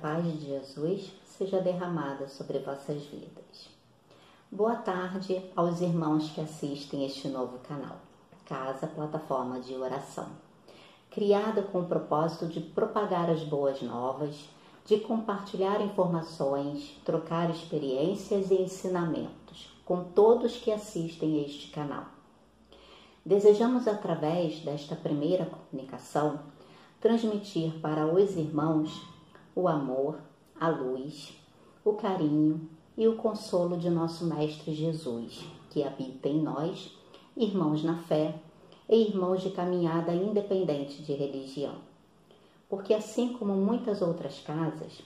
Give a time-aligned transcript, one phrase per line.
[0.00, 3.68] paz de Jesus seja derramada sobre vossas vidas.
[4.50, 7.96] Boa tarde aos irmãos que assistem este novo canal,
[8.46, 10.28] Casa Plataforma de Oração,
[11.10, 14.48] criada com o propósito de propagar as boas novas,
[14.86, 22.04] de compartilhar informações, trocar experiências e ensinamentos com todos que assistem este canal.
[23.26, 26.40] Desejamos, através desta primeira comunicação,
[27.00, 29.17] transmitir para os irmãos
[29.58, 30.20] o amor,
[30.60, 31.36] a luz,
[31.84, 36.96] o carinho e o consolo de nosso Mestre Jesus, que habita em nós,
[37.36, 38.36] irmãos na fé
[38.88, 41.74] e irmãos de caminhada independente de religião.
[42.68, 45.02] Porque, assim como muitas outras casas,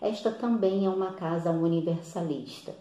[0.00, 2.74] esta também é uma casa universalista.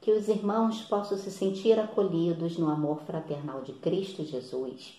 [0.00, 4.98] Que os irmãos possam se sentir acolhidos no amor fraternal de Cristo Jesus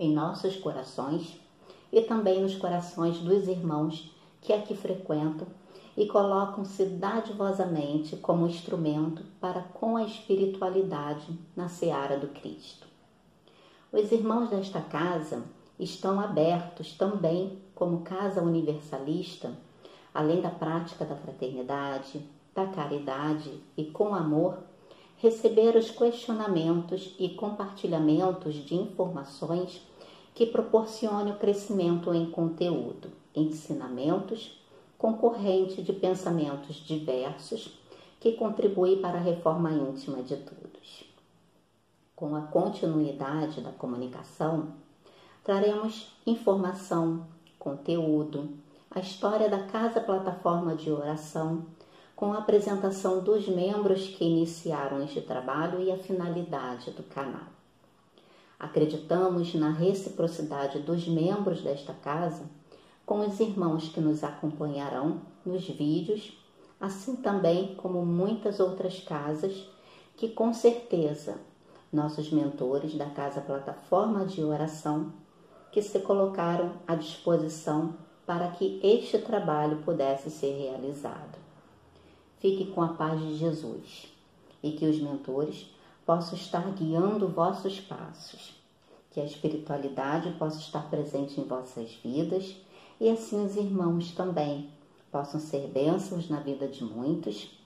[0.00, 1.38] em nossos corações
[1.92, 5.46] e também nos corações dos irmãos que aqui frequentam
[5.96, 12.86] e colocam-se dadivosamente como instrumento para com a espiritualidade na seara do Cristo.
[13.92, 15.42] Os irmãos desta casa
[15.78, 19.52] estão abertos também como casa universalista,
[20.14, 22.20] além da prática da fraternidade,
[22.54, 24.58] da caridade e com amor,
[25.16, 29.80] receber os questionamentos e compartilhamentos de informações
[30.34, 34.58] que proporcione o crescimento em conteúdo, ensinamentos,
[34.96, 37.78] concorrente de pensamentos diversos
[38.20, 41.04] que contribui para a reforma íntima de todos.
[42.16, 44.74] Com a continuidade da comunicação,
[45.44, 47.26] traremos informação,
[47.58, 48.50] conteúdo,
[48.90, 51.66] a história da Casa Plataforma de Oração,
[52.16, 57.46] com a apresentação dos membros que iniciaram este trabalho e a finalidade do canal.
[58.58, 62.44] Acreditamos na reciprocidade dos membros desta casa
[63.08, 66.30] com os irmãos que nos acompanharão nos vídeos,
[66.78, 69.66] assim também como muitas outras casas
[70.14, 71.38] que com certeza
[71.90, 75.10] nossos mentores da Casa Plataforma de Oração
[75.72, 77.94] que se colocaram à disposição
[78.26, 81.38] para que este trabalho pudesse ser realizado.
[82.36, 84.12] Fique com a paz de Jesus
[84.62, 85.74] e que os mentores
[86.04, 88.54] possa estar guiando vossos passos,
[89.10, 92.67] que a espiritualidade possa estar presente em vossas vidas
[93.00, 94.70] e assim os irmãos também
[95.10, 97.58] possam ser bênçãos na vida de muitos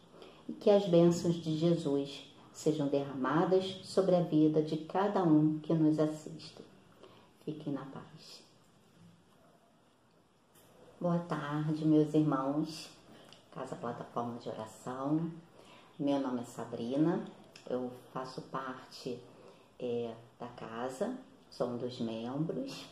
[0.48, 5.72] e que as bênçãos de Jesus sejam derramadas sobre a vida de cada um que
[5.72, 6.62] nos assiste.
[7.44, 8.42] Fiquem na paz.
[11.00, 12.90] Boa tarde, meus irmãos.
[13.52, 15.30] Casa Plataforma de Oração.
[15.98, 17.24] Meu nome é Sabrina,
[17.68, 19.22] eu faço parte
[19.78, 21.16] é, da casa,
[21.50, 22.86] sou um dos membros,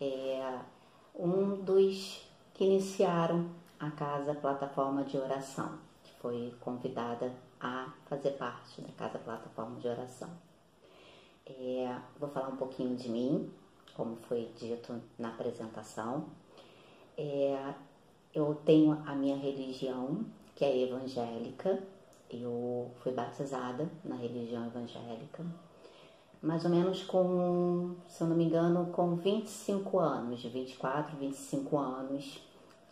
[0.00, 0.60] é,
[1.16, 2.22] um dos
[2.52, 3.48] que iniciaram
[3.80, 9.88] a casa Plataforma de Oração, que foi convidada a fazer parte da casa Plataforma de
[9.88, 10.30] Oração.
[11.46, 13.50] É, vou falar um pouquinho de mim,
[13.94, 16.26] como foi dito na apresentação.
[17.16, 17.74] É,
[18.34, 21.82] eu tenho a minha religião, que é evangélica,
[22.30, 25.44] eu fui batizada na religião evangélica,
[26.42, 31.78] mais ou menos com, se eu não me engano, com 25 anos, de 24, 25
[31.78, 32.40] anos.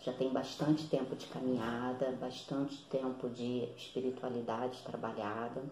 [0.02, 5.62] Já tem bastante tempo de caminhada, bastante tempo de espiritualidade trabalhada.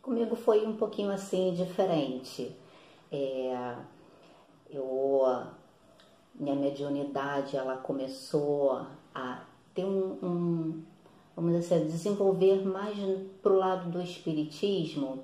[0.00, 2.54] Comigo foi um pouquinho assim diferente.
[3.10, 3.74] É,
[4.70, 5.22] eu,
[6.34, 9.42] minha mediunidade, ela começou a
[9.74, 10.82] ter um, um
[11.38, 12.96] vamos dizer assim, desenvolver mais
[13.40, 15.22] para o lado do espiritismo,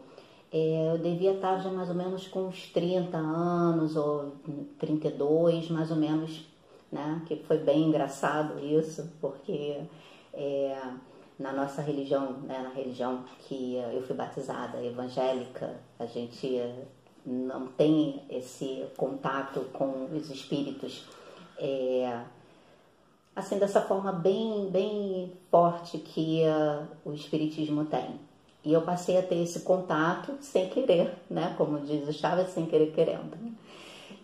[0.57, 4.37] é, eu devia estar já mais ou menos com uns 30 anos ou
[4.79, 6.47] 32, mais ou menos,
[6.93, 7.21] né?
[7.27, 9.81] Que foi bem engraçado isso, porque
[10.33, 10.81] é,
[11.41, 16.49] na nossa religião, né, na religião que eu fui batizada, evangélica, a gente
[17.27, 21.05] não tem esse contato com os espíritos.
[21.59, 22.23] É,
[23.35, 28.21] assim dessa forma bem bem forte que uh, o espiritismo tem
[28.65, 31.55] e eu passei a ter esse contato sem querer né?
[31.57, 33.37] Como diz o Chaves sem querer querendo.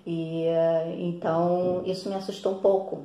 [0.06, 3.04] E uh, então isso me assustou um pouco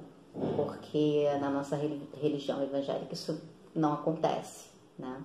[0.55, 1.77] porque na nossa
[2.21, 3.41] religião evangélica isso
[3.73, 5.21] não acontece né?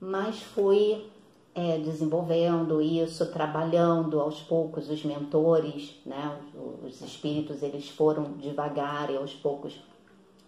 [0.00, 1.10] Mas fui
[1.54, 6.38] é, desenvolvendo isso, trabalhando aos poucos os mentores, né,
[6.84, 9.80] os espíritos eles foram devagar e aos poucos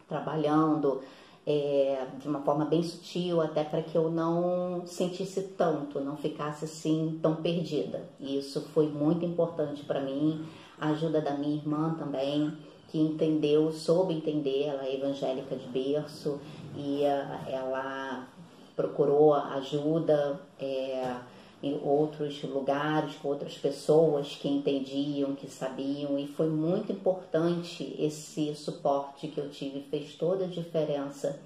[0.08, 1.00] trabalhando
[1.46, 6.64] é, de uma forma bem sutil, até para que eu não sentisse tanto, não ficasse
[6.64, 8.08] assim tão perdida.
[8.18, 10.44] E isso foi muito importante para mim,
[10.78, 12.52] a ajuda da minha irmã também,
[12.88, 16.40] que entendeu, soube entender, ela é evangélica de berço
[16.76, 18.26] e uh, ela
[18.74, 21.16] procurou ajuda é,
[21.62, 28.54] em outros lugares, com outras pessoas que entendiam, que sabiam, e foi muito importante esse
[28.54, 31.38] suporte que eu tive, fez toda a diferença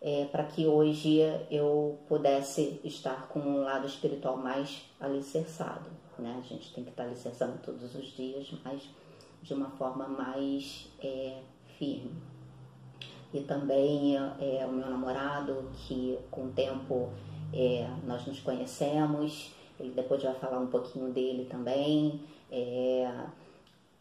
[0.00, 5.88] é, para que hoje eu pudesse estar com um lado espiritual mais alicerçado.
[6.18, 6.36] Né?
[6.38, 8.82] A gente tem que estar alicerçando todos os dias, mas
[9.42, 11.40] de uma forma mais é,
[11.78, 12.12] firme.
[13.32, 17.10] E também é, o meu namorado, que com o tempo
[17.52, 22.20] é, nós nos conhecemos, ele depois vai falar um pouquinho dele também.
[22.50, 23.10] É,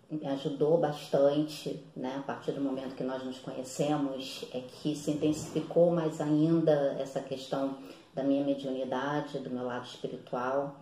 [0.10, 2.16] me ajudou bastante, né?
[2.20, 7.20] A partir do momento que nós nos conhecemos, é que se intensificou mais ainda essa
[7.20, 7.78] questão
[8.14, 10.76] da minha mediunidade, do meu lado espiritual.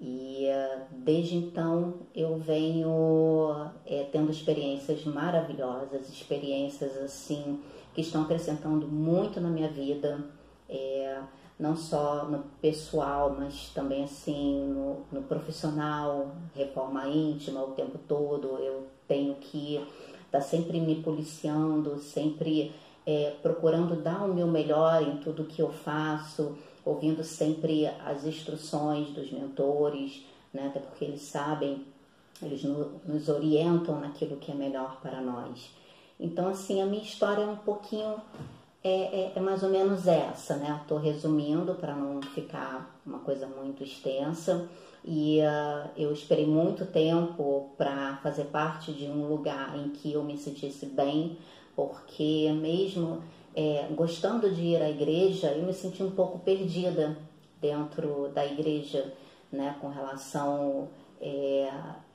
[0.00, 0.46] E
[0.90, 7.62] desde então eu venho é, tendo experiências maravilhosas, experiências assim
[7.94, 10.22] que estão acrescentando muito na minha vida.
[10.68, 11.20] É,
[11.58, 18.58] não só no pessoal, mas também assim no, no profissional, reforma íntima o tempo todo.
[18.58, 22.74] Eu tenho que estar tá sempre me policiando, sempre
[23.06, 29.08] é, procurando dar o meu melhor em tudo que eu faço, ouvindo sempre as instruções
[29.10, 30.66] dos mentores, né?
[30.66, 31.86] até porque eles sabem,
[32.42, 35.70] eles no, nos orientam naquilo que é melhor para nós.
[36.18, 38.16] Então, assim, a minha história é um pouquinho
[38.86, 40.78] é, é, é mais ou menos essa, né?
[40.80, 44.68] Estou resumindo para não ficar uma coisa muito extensa.
[45.04, 50.22] E uh, eu esperei muito tempo para fazer parte de um lugar em que eu
[50.22, 51.36] me sentisse bem,
[51.74, 53.22] porque mesmo
[53.54, 57.16] é, gostando de ir à igreja, eu me senti um pouco perdida
[57.60, 59.12] dentro da igreja,
[59.50, 60.88] né, com relação,
[61.20, 61.70] é,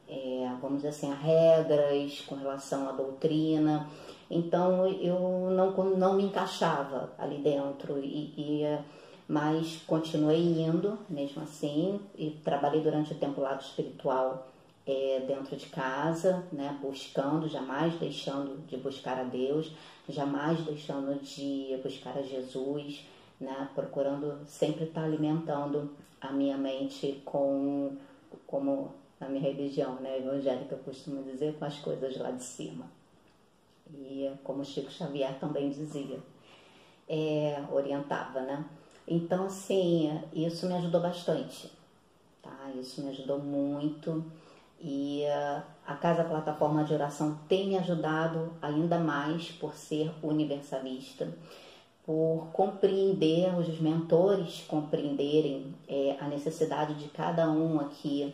[0.07, 3.89] é, vamos dizer assim, a regras, com relação à doutrina.
[4.31, 8.79] Então eu não, não me encaixava ali dentro, e, e,
[9.27, 14.47] mas continuei indo mesmo assim e trabalhei durante o tempo lado espiritual
[14.87, 19.73] é, dentro de casa, né, buscando, jamais deixando de buscar a Deus,
[20.07, 23.05] jamais deixando de buscar a Jesus,
[23.39, 25.91] né, procurando sempre estar alimentando
[26.21, 27.97] a minha mente com,
[28.47, 33.00] como na minha religião né, evangélica, eu costumo dizer, com as coisas lá de cima
[33.93, 36.19] e como Chico Xavier também dizia,
[37.07, 38.65] é, orientava, né?
[39.07, 41.71] Então, assim, isso me ajudou bastante,
[42.41, 42.71] tá?
[42.79, 44.23] Isso me ajudou muito
[44.79, 45.25] e
[45.85, 51.31] a Casa Plataforma de Oração tem me ajudado ainda mais por ser universalista,
[52.03, 58.33] por compreender, os mentores compreenderem é, a necessidade de cada um aqui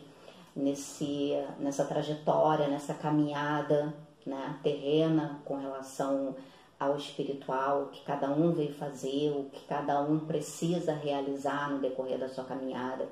[0.56, 3.92] nesse, nessa trajetória, nessa caminhada
[4.28, 6.36] né, terrena com relação
[6.78, 11.80] ao espiritual, o que cada um veio fazer, o que cada um precisa realizar no
[11.80, 13.08] decorrer da sua caminhada,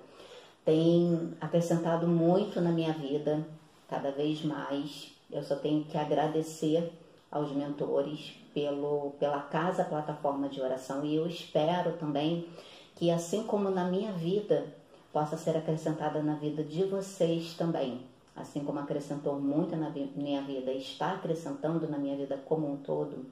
[0.64, 3.44] tem acrescentado muito na minha vida,
[3.88, 5.12] cada vez mais.
[5.30, 6.92] Eu só tenho que agradecer
[7.30, 12.48] aos mentores pelo, pela casa plataforma de oração e eu espero também
[12.94, 14.66] que assim como na minha vida
[15.12, 18.00] possa ser acrescentada na vida de vocês também
[18.36, 22.76] assim como acrescentou muito na minha vida e está acrescentando na minha vida como um
[22.76, 23.26] todo,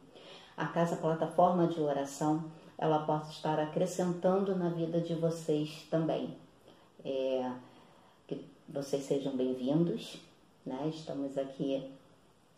[0.56, 6.36] a casa plataforma de oração ela possa estar acrescentando na vida de vocês também.
[7.04, 7.52] É,
[8.26, 10.20] que vocês sejam bem-vindos,
[10.64, 10.88] né?
[10.88, 11.92] Estamos aqui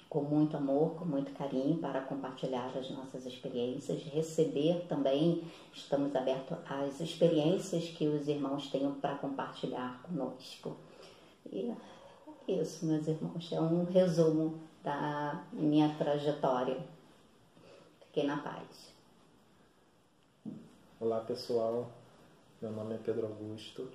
[0.09, 6.57] com muito amor, com muito carinho para compartilhar as nossas experiências, receber também, estamos abertos
[6.69, 10.76] às experiências que os irmãos tenham para compartilhar conosco.
[11.53, 11.75] E
[12.49, 16.79] isso, meus irmãos, é um resumo da minha trajetória.
[18.07, 18.93] Fiquei na paz.
[21.00, 21.91] Olá, pessoal.
[22.62, 23.88] Meu nome é Pedro Augusto.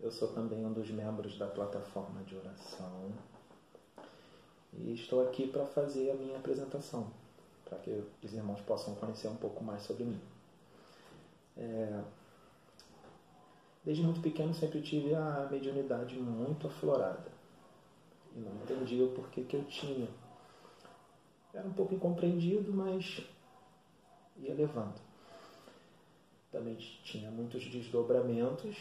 [0.00, 3.12] Eu sou também um dos membros da plataforma de oração.
[4.72, 7.10] E estou aqui para fazer a minha apresentação,
[7.64, 10.20] para que os irmãos possam conhecer um pouco mais sobre mim.
[11.56, 12.02] É...
[13.84, 17.35] Desde muito pequeno sempre tive a mediunidade muito aflorada
[18.36, 20.08] e não entendia o porquê que eu tinha.
[21.54, 23.22] Era um pouco incompreendido, mas
[24.36, 25.00] ia levando.
[26.52, 28.76] Também tinha muitos desdobramentos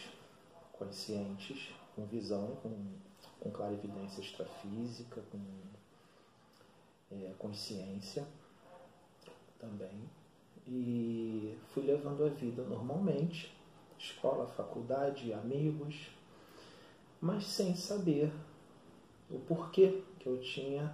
[0.73, 2.75] conscientes, com visão, com,
[3.39, 5.39] com clarividência extrafísica, com
[7.11, 8.27] é, consciência
[9.57, 10.09] também.
[10.67, 13.55] E fui levando a vida normalmente,
[13.97, 16.09] escola, faculdade, amigos,
[17.21, 18.31] mas sem saber
[19.29, 20.93] o porquê que eu tinha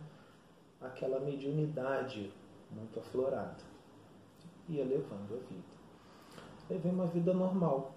[0.80, 2.32] aquela mediunidade
[2.72, 3.64] muito aflorada.
[4.70, 5.82] Ia levando a vida.
[6.70, 7.94] Levei uma vida normal.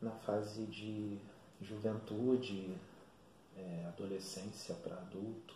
[0.00, 1.18] Na fase de
[1.60, 2.76] juventude,
[3.56, 5.54] é, adolescência para adulto,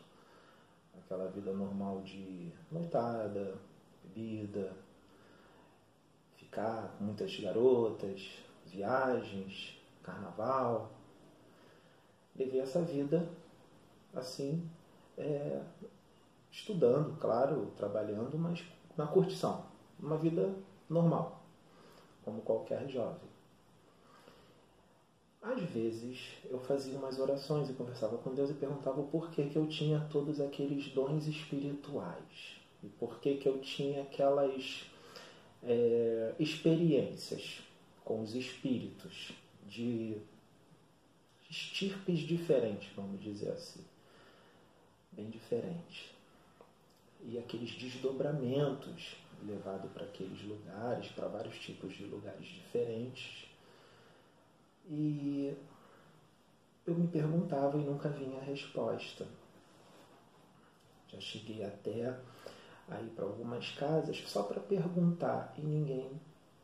[0.98, 3.58] aquela vida normal de noitada,
[4.02, 4.72] bebida,
[6.36, 10.90] ficar com muitas garotas, viagens, carnaval.
[12.37, 13.28] Levei essa vida
[14.14, 14.68] assim,
[15.16, 15.60] é,
[16.50, 18.64] estudando, claro, trabalhando, mas
[18.96, 19.64] na curtição.
[19.99, 20.54] Uma vida
[20.88, 21.42] normal,
[22.25, 23.30] como qualquer jovem.
[25.42, 26.18] Às vezes
[26.50, 30.06] eu fazia umas orações e conversava com Deus e perguntava por que, que eu tinha
[30.10, 34.84] todos aqueles dons espirituais e por que, que eu tinha aquelas
[35.62, 37.62] é, experiências
[38.04, 39.32] com os espíritos
[39.66, 40.18] de
[41.50, 43.85] estirpes diferentes, vamos dizer assim,
[45.12, 46.14] bem diferentes.
[47.23, 53.50] E aqueles desdobramentos levados para aqueles lugares, para vários tipos de lugares diferentes
[54.88, 55.54] e
[56.87, 59.26] eu me perguntava e nunca vinha a resposta.
[61.09, 62.16] Já cheguei até
[62.88, 66.11] a ir para algumas casas só para perguntar e ninguém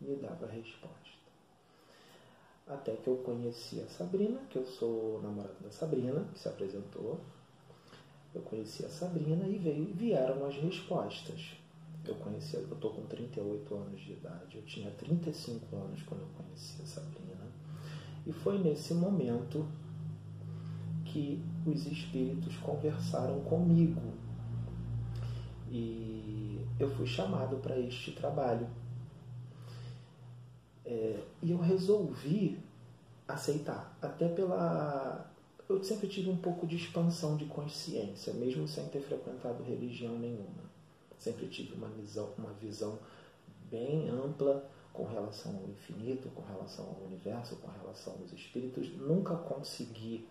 [0.01, 1.06] me dava resposta.
[2.67, 7.21] Até que eu conheci a Sabrina, que eu sou namorado da Sabrina, que se apresentou.
[8.35, 11.57] Eu conheci a Sabrina e veio, vieram as respostas.
[12.05, 16.29] Eu conheci, eu estou com 38 anos de idade, eu tinha 35 anos quando eu
[16.37, 17.47] conheci a Sabrina.
[18.27, 19.65] E foi nesse momento
[21.05, 24.01] que os espíritos conversaram comigo.
[25.71, 28.67] E eu fui chamado para este trabalho.
[30.87, 32.59] É, e eu resolvi
[33.27, 35.29] aceitar, até pela.
[35.69, 40.65] Eu sempre tive um pouco de expansão de consciência, mesmo sem ter frequentado religião nenhuma.
[41.19, 42.99] Sempre tive uma visão, uma visão
[43.69, 49.35] bem ampla com relação ao infinito, com relação ao universo, com relação aos espíritos, nunca
[49.35, 50.27] consegui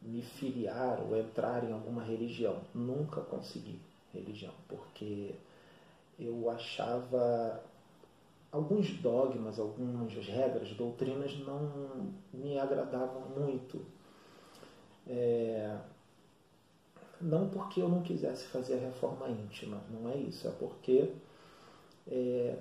[0.00, 2.60] me filiar ou entrar em alguma religião.
[2.74, 3.80] Nunca consegui
[4.12, 5.34] religião, porque
[6.18, 7.60] eu achava
[8.52, 13.80] alguns dogmas, algumas regras, doutrinas não me agradavam muito.
[15.06, 15.78] É,
[17.20, 21.10] não porque eu não quisesse fazer a reforma íntima, não é isso, é porque
[22.06, 22.58] é,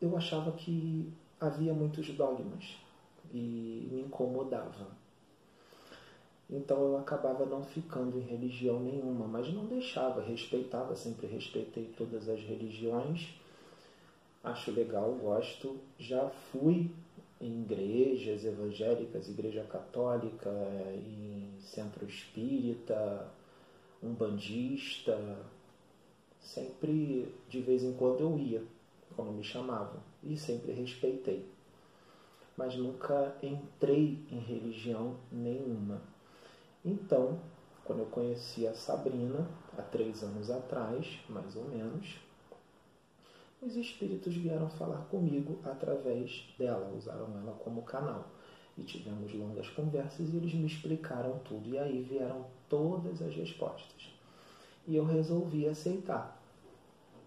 [0.00, 2.76] eu achava que havia muitos dogmas
[3.32, 4.88] e me incomodava.
[6.50, 12.28] Então eu acabava não ficando em religião nenhuma, mas não deixava, respeitava, sempre respeitei todas
[12.28, 13.39] as religiões.
[14.42, 15.78] Acho legal, gosto.
[15.98, 16.90] Já fui
[17.40, 20.50] em igrejas evangélicas, igreja católica,
[20.94, 23.30] em centro espírita,
[24.02, 25.38] umbandista.
[26.38, 28.62] Sempre, de vez em quando, eu ia
[29.16, 31.46] como me chamavam, e sempre respeitei.
[32.56, 36.00] Mas nunca entrei em religião nenhuma.
[36.84, 37.38] Então,
[37.84, 42.18] quando eu conheci a Sabrina, há três anos atrás, mais ou menos,
[43.62, 48.28] os espíritos vieram falar comigo através dela, usaram ela como canal.
[48.78, 51.68] E tivemos longas conversas e eles me explicaram tudo.
[51.68, 54.10] E aí vieram todas as respostas.
[54.86, 56.40] E eu resolvi aceitar.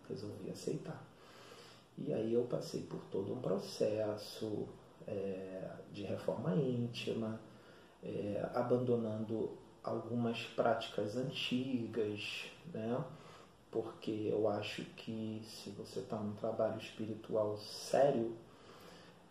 [0.10, 1.06] Resolvi aceitar.
[1.98, 4.68] E aí eu passei por todo um processo
[5.06, 7.40] é, de reforma íntima,
[8.02, 9.52] é, abandonando
[9.84, 13.04] algumas práticas antigas, né?
[13.74, 18.36] Porque eu acho que se você está num trabalho espiritual sério,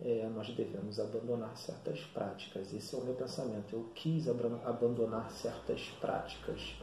[0.01, 2.75] é, nós devemos abandonar certas práticas.
[2.75, 3.73] Esse é o meu pensamento.
[3.73, 6.75] Eu quis abandonar certas práticas,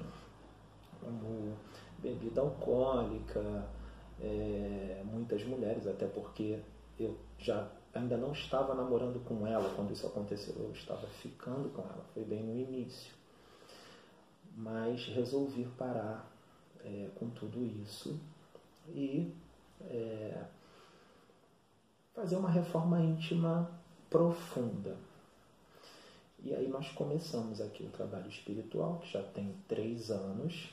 [1.02, 1.54] como
[1.98, 3.68] bebida alcoólica,
[4.22, 6.62] é, muitas mulheres, até porque
[6.98, 11.82] eu já ainda não estava namorando com ela quando isso aconteceu, eu estava ficando com
[11.82, 13.14] ela, foi bem no início.
[14.56, 16.39] Mas resolvi parar
[16.84, 18.20] é, com tudo isso
[18.90, 19.32] e
[19.82, 20.44] é,
[22.14, 23.70] fazer uma reforma íntima
[24.10, 24.98] profunda.
[26.44, 30.70] E aí nós começamos aqui o trabalho espiritual, que já tem três anos,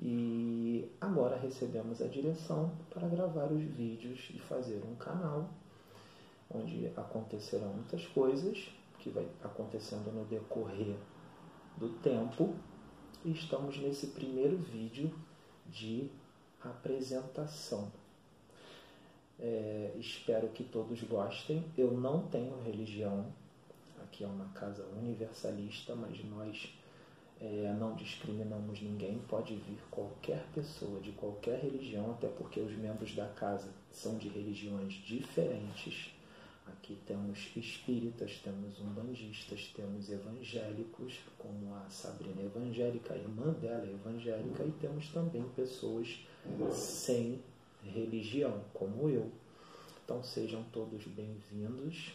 [0.00, 5.48] e agora recebemos a direção para gravar os vídeos e fazer um canal
[6.50, 10.96] onde acontecerão muitas coisas que vai acontecendo no decorrer
[11.76, 12.54] do tempo.
[13.24, 15.12] E estamos nesse primeiro vídeo
[15.66, 16.08] de
[16.62, 17.90] apresentação.
[19.40, 21.64] É, espero que todos gostem.
[21.76, 23.26] Eu não tenho religião.
[24.02, 26.72] Aqui é uma casa universalista, mas nós
[27.40, 33.14] é, não discriminamos ninguém, pode vir qualquer pessoa de qualquer religião, até porque os membros
[33.14, 36.17] da casa são de religiões diferentes.
[36.72, 43.92] Aqui temos espíritas, temos umbandistas, temos evangélicos, como a Sabrina evangélica, a irmã dela é
[43.92, 46.26] evangélica, e temos também pessoas
[46.72, 47.40] sem
[47.82, 49.30] religião, como eu.
[50.04, 52.12] Então sejam todos bem-vindos,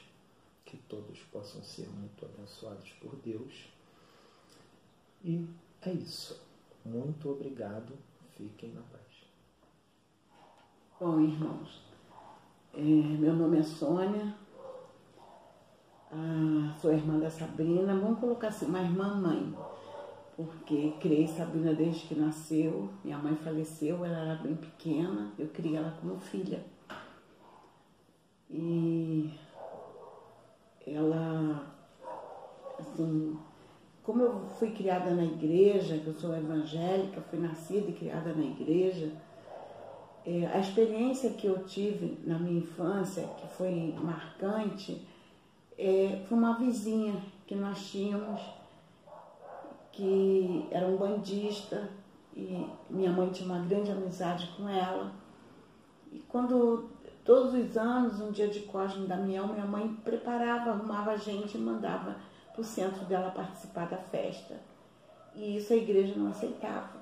[0.65, 3.73] que todos possam ser muito abençoados por Deus
[5.23, 5.47] e
[5.81, 6.37] é isso.
[6.83, 7.93] Muito obrigado.
[8.35, 9.03] Fiquem na paz.
[10.99, 11.81] Bom, irmãos,
[12.73, 14.35] é, meu nome é Sônia,
[16.15, 17.95] ah, sou irmã da Sabrina.
[17.95, 19.53] Vamos colocar assim, uma irmã-mãe,
[20.35, 22.89] porque criei Sabrina desde que nasceu.
[23.03, 26.63] Minha mãe faleceu, ela era bem pequena, eu criei ela como filha.
[28.49, 29.33] E
[30.85, 31.65] ela,
[32.79, 33.37] assim,
[34.03, 38.43] como eu fui criada na igreja, que eu sou evangélica, fui nascida e criada na
[38.43, 39.11] igreja,
[40.25, 45.05] é, a experiência que eu tive na minha infância, que foi marcante,
[45.77, 47.15] é, foi uma vizinha
[47.45, 48.41] que nós tínhamos,
[49.91, 51.89] que era um bandista,
[52.35, 55.11] e minha mãe tinha uma grande amizade com ela.
[56.11, 56.89] E quando,
[57.23, 61.57] todos os anos, um dia de Cosme e Damião, minha mãe preparava, arrumava a gente
[61.57, 62.15] e mandava
[62.51, 64.59] para o centro dela participar da festa.
[65.35, 67.01] E isso a igreja não aceitava.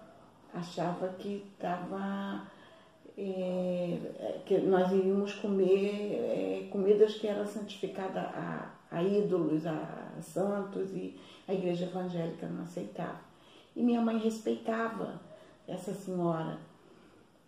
[0.53, 2.47] Achava que estava.
[3.17, 10.91] É, que nós iríamos comer é, comidas que eram santificadas a, a ídolos, a santos,
[10.93, 11.15] e
[11.47, 13.19] a igreja evangélica não aceitava.
[13.75, 15.21] E minha mãe respeitava
[15.67, 16.57] essa senhora.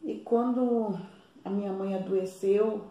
[0.03, 0.99] E quando
[1.43, 2.83] a minha mãe adoeceu,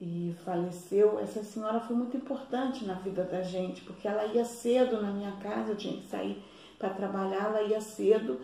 [0.00, 5.00] e faleceu, essa senhora foi muito importante na vida da gente, porque ela ia cedo
[5.00, 6.42] na minha casa, eu tinha que sair
[6.78, 8.40] para trabalhar, ela ia cedo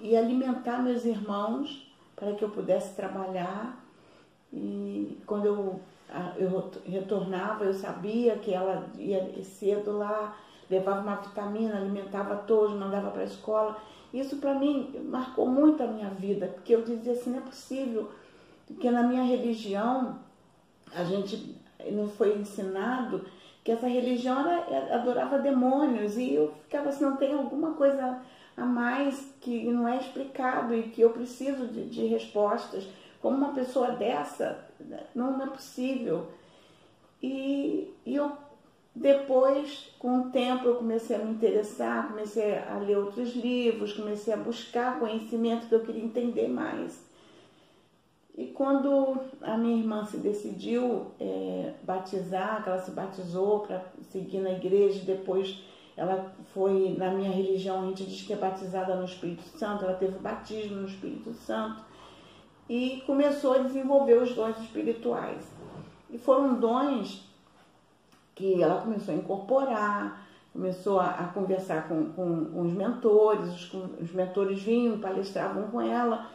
[0.00, 1.87] e alimentar meus irmãos
[2.18, 3.84] para que eu pudesse trabalhar.
[4.52, 5.80] E quando eu,
[6.36, 10.36] eu retornava, eu sabia que ela ia cedo lá,
[10.70, 13.76] levava uma vitamina, alimentava todos, mandava para a escola.
[14.12, 18.10] Isso para mim marcou muito a minha vida, porque eu dizia assim, não é possível,
[18.66, 20.18] porque na minha religião
[20.94, 21.56] a gente
[21.92, 23.24] não foi ensinado
[23.62, 28.18] que essa religião era, adorava demônios e eu ficava assim, não tem alguma coisa
[28.58, 32.86] a mais que não é explicado e que eu preciso de, de respostas.
[33.20, 34.64] Como uma pessoa dessa,
[35.14, 36.26] não, é possível.
[37.22, 38.32] E, e eu
[38.94, 44.34] depois, com o tempo, eu comecei a me interessar, comecei a ler outros livros, comecei
[44.34, 47.06] a buscar conhecimento que eu queria entender mais.
[48.36, 54.40] E quando a minha irmã se decidiu é, batizar, que ela se batizou para seguir
[54.40, 55.60] na igreja, depois
[55.98, 59.94] ela foi, na minha religião, a gente diz que é batizada no Espírito Santo, ela
[59.94, 61.82] teve batismo no Espírito Santo
[62.68, 65.44] e começou a desenvolver os dons espirituais.
[66.08, 67.28] E foram dons
[68.32, 73.74] que ela começou a incorporar, começou a, a conversar com, com, com, os mentores, os,
[74.00, 76.30] os mentores vinham, palestravam com ela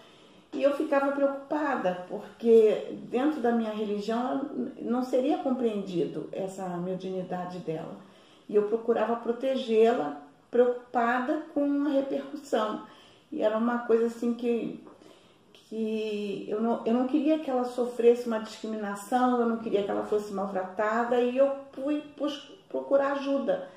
[0.52, 4.49] e eu ficava preocupada, porque dentro da minha religião
[4.82, 7.95] não seria compreendido essa mediunidade dela.
[8.47, 12.84] E eu procurava protegê-la, preocupada com a repercussão.
[13.32, 14.84] E era uma coisa assim que,
[15.53, 19.89] que eu, não, eu não queria que ela sofresse uma discriminação, eu não queria que
[19.89, 22.03] ela fosse maltratada, e eu fui
[22.69, 23.67] procurar ajuda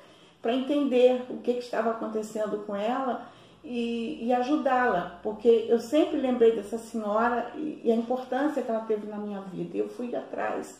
[0.41, 3.27] para entender o que, que estava acontecendo com ela
[3.63, 8.85] e, e ajudá-la, porque eu sempre lembrei dessa senhora e, e, a importância que ela
[8.85, 9.75] teve na minha vida.
[9.75, 10.79] E eu fui atrás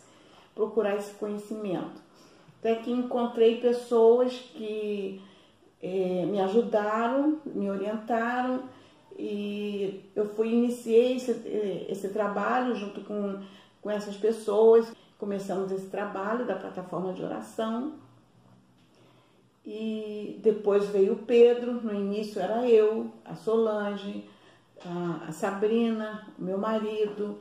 [0.54, 2.07] procurar esse conhecimento.
[2.58, 5.22] Até que encontrei pessoas que
[5.82, 8.62] eh, me ajudaram, me orientaram
[9.16, 13.40] e eu fui iniciei esse, eh, esse trabalho junto com,
[13.80, 14.92] com essas pessoas.
[15.18, 17.94] Começamos esse trabalho da plataforma de oração
[19.70, 24.24] e depois veio o Pedro, no início era eu, a Solange,
[24.82, 27.38] a, Sabrina, meu marido,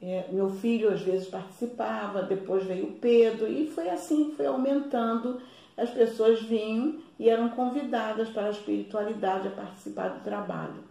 [0.00, 5.40] é, meu filho às vezes participava, depois veio o Pedro, e foi assim, foi aumentando.
[5.76, 10.84] As pessoas vinham e eram convidadas para a espiritualidade a participar do trabalho,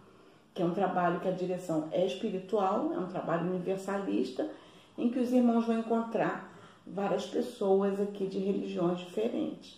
[0.54, 4.50] que é um trabalho que a direção é espiritual, é um trabalho universalista,
[4.98, 6.54] em que os irmãos vão encontrar
[6.86, 9.78] várias pessoas aqui de religiões diferentes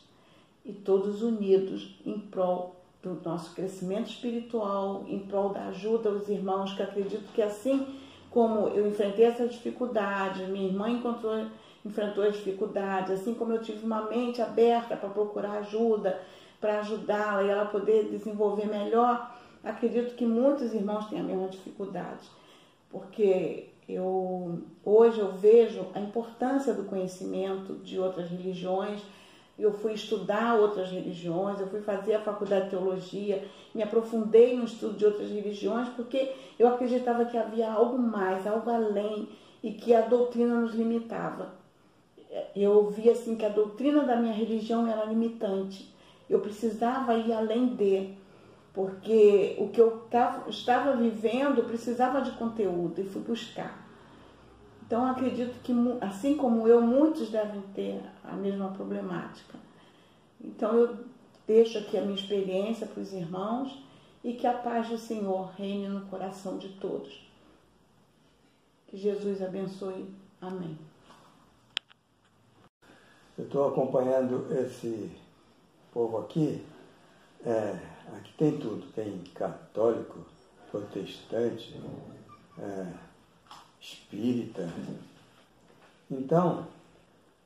[0.65, 6.73] e todos unidos em prol do nosso crescimento espiritual, em prol da ajuda aos irmãos,
[6.73, 11.45] que acredito que assim como eu enfrentei essa dificuldade, minha irmã encontrou,
[11.85, 16.21] enfrentou a dificuldade, assim como eu tive uma mente aberta para procurar ajuda,
[16.61, 22.29] para ajudá-la e ela poder desenvolver melhor, acredito que muitos irmãos têm a mesma dificuldade,
[22.89, 29.01] porque eu hoje eu vejo a importância do conhecimento de outras religiões.
[29.59, 33.43] Eu fui estudar outras religiões, eu fui fazer a faculdade de teologia,
[33.75, 38.69] me aprofundei no estudo de outras religiões, porque eu acreditava que havia algo mais, algo
[38.69, 39.27] além
[39.61, 41.53] e que a doutrina nos limitava.
[42.55, 45.93] Eu via assim que a doutrina da minha religião era limitante.
[46.29, 48.13] Eu precisava ir além de,
[48.73, 50.07] porque o que eu
[50.47, 53.88] estava vivendo precisava de conteúdo e fui buscar.
[54.89, 55.71] Então acredito que,
[56.01, 59.55] assim como eu, muitos devem ter a mesma problemática.
[60.43, 60.97] Então eu
[61.45, 63.85] deixo aqui a minha experiência para os irmãos
[64.23, 67.23] e que a paz do Senhor reine no coração de todos.
[68.87, 70.09] Que Jesus abençoe.
[70.41, 70.75] Amém.
[73.37, 75.11] Eu estou acompanhando esse
[75.93, 76.65] povo aqui.
[77.45, 77.79] É,
[78.17, 80.25] aqui tem tudo, tem católico,
[80.71, 81.79] protestante,
[82.57, 83.08] é,
[83.79, 84.69] espírita.
[86.09, 86.67] Então,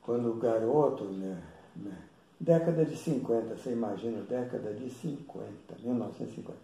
[0.02, 1.42] quando o garoto, né,
[1.76, 1.96] né,
[2.38, 5.46] década de 50, você imagina, década de 50,
[5.82, 6.58] 1950.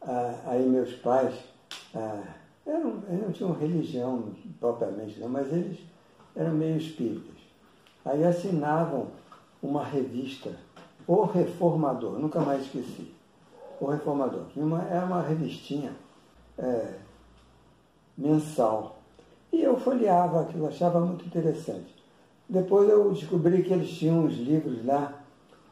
[0.00, 1.34] Ah, aí meus pais
[1.94, 2.22] ah,
[2.66, 5.80] eram, eles não tinham religião propriamente, não, mas eles
[6.36, 7.34] eram meio espíritas.
[8.04, 9.08] Aí assinavam
[9.62, 10.56] uma revista,
[11.06, 13.12] O Reformador, nunca mais esqueci.
[13.80, 14.46] O Reformador.
[14.54, 15.92] Uma, era uma revistinha
[16.56, 16.94] é,
[18.16, 18.97] mensal.
[19.52, 21.94] E eu folheava aquilo, achava muito interessante.
[22.48, 25.22] Depois eu descobri que eles tinham uns livros lá,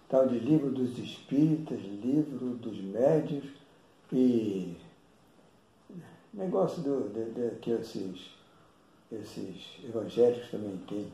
[0.08, 3.44] tal de livro dos espíritas, livro dos médios
[4.12, 4.76] e
[6.32, 8.30] negócio do, de, de, que esses,
[9.10, 11.10] esses evangélicos também têm.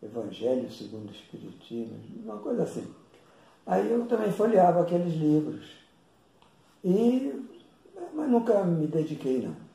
[0.00, 2.86] Evangelho segundo o Espiritismo, uma coisa assim.
[3.66, 5.72] Aí eu também folheava aqueles livros.
[6.84, 7.44] E,
[8.14, 9.67] mas nunca me dediquei, não.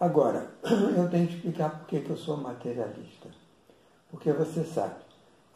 [0.00, 0.48] Agora,
[0.96, 3.28] eu tenho que explicar por que eu sou materialista.
[4.10, 4.94] Porque você sabe,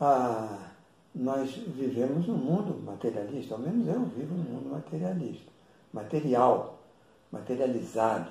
[0.01, 0.71] ah,
[1.15, 5.51] nós vivemos num mundo materialista, ao menos eu vivo num mundo materialista,
[5.93, 6.79] material,
[7.31, 8.31] materializado.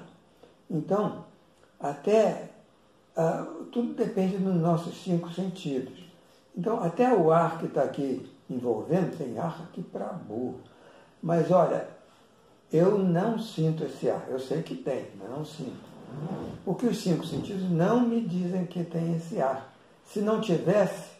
[0.69, 1.25] Então,
[1.79, 2.49] até
[3.15, 6.11] ah, tudo depende dos nossos cinco sentidos.
[6.55, 10.59] Então, até o ar que está aqui envolvendo, tem ar aqui para burro.
[11.23, 11.87] Mas olha,
[12.71, 14.25] eu não sinto esse ar.
[14.29, 15.90] Eu sei que tem, mas não sinto.
[16.63, 19.73] Porque os cinco sentidos não me dizem que tem esse ar.
[20.05, 21.11] Se não tivesse,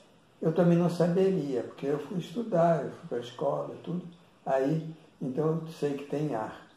[0.41, 4.03] eu também não saberia, porque eu fui estudar, eu fui para a escola, tudo.
[4.45, 4.87] Aí,
[5.21, 6.67] então eu sei que tem ar.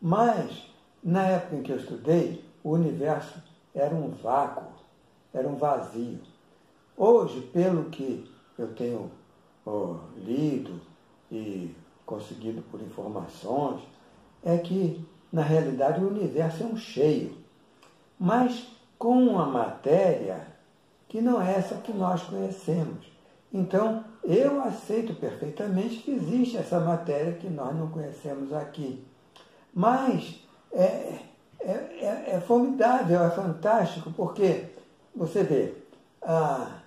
[0.00, 0.70] Mas,
[1.02, 3.42] na época em que eu estudei, o universo
[3.74, 4.72] era um vácuo,
[5.32, 6.20] era um vazio.
[6.96, 9.10] Hoje, pelo que eu tenho
[9.64, 10.80] oh, lido
[11.30, 11.74] e
[12.06, 13.80] conseguido por informações,
[14.42, 17.36] é que, na realidade, o universo é um cheio
[18.18, 18.66] mas
[18.98, 20.46] com uma matéria
[21.08, 23.06] que não é essa que nós conhecemos.
[23.52, 29.02] Então, eu aceito perfeitamente que existe essa matéria que nós não conhecemos aqui.
[29.72, 31.18] Mas é,
[31.60, 34.66] é, é, é formidável, é fantástico, porque
[35.14, 35.74] você vê,
[36.20, 36.80] ah,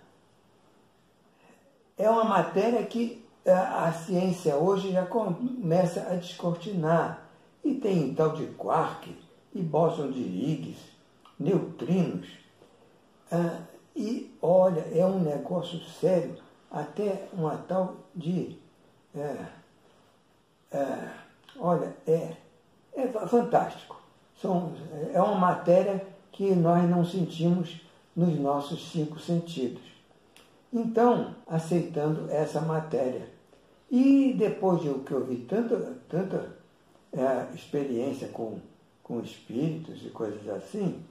[1.97, 7.27] é uma matéria que a, a ciência hoje já começa a descortinar.
[7.63, 9.15] E tem tal de quark
[9.53, 10.90] e bóson de Higgs
[11.41, 12.27] neutrinos.
[13.31, 13.59] Ah,
[13.95, 16.35] e olha, é um negócio sério,
[16.69, 18.57] até uma tal de.
[19.15, 19.45] É,
[20.71, 21.09] é,
[21.59, 22.33] olha, é,
[22.93, 24.01] é fantástico.
[24.41, 24.73] São,
[25.13, 27.81] é uma matéria que nós não sentimos
[28.15, 29.83] nos nossos cinco sentidos.
[30.73, 33.27] Então, aceitando essa matéria.
[33.89, 36.55] E depois de que eu vi tanta, tanta
[37.11, 38.59] é, experiência com,
[39.03, 41.03] com espíritos e coisas assim,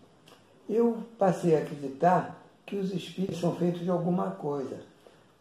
[0.70, 4.78] eu passei a acreditar que os espíritos são feitos de alguma coisa.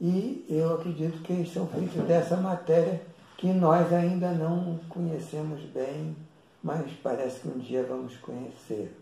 [0.02, 3.02] E eu acredito que eles são feitos dessa matéria
[3.38, 6.16] que nós ainda não conhecemos bem,
[6.64, 9.00] mas parece que um dia vamos conhecer.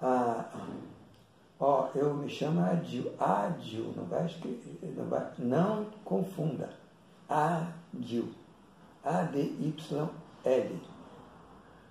[0.00, 0.44] Ah,
[1.58, 3.10] ó, eu me chamo Adil.
[3.18, 6.68] Adil, não vai escrever, não, vai, não confunda.
[7.28, 8.28] Adil.
[9.02, 10.82] A-D-Y-L.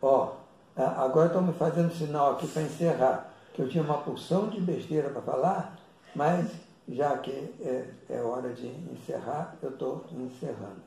[0.02, 0.34] Ó,
[0.76, 3.29] agora estão me fazendo sinal aqui para encerrar
[3.60, 5.78] que eu tinha uma porção de besteira para falar,
[6.16, 6.50] mas
[6.88, 10.82] já que é, é hora de encerrar, eu estou encerrando.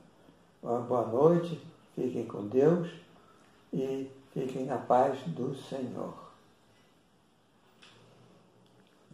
[0.63, 1.61] Uma boa noite,
[1.95, 2.89] fiquem com Deus
[3.75, 6.15] e fiquem na paz do Senhor.